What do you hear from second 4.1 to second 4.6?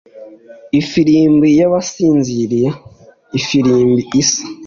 isa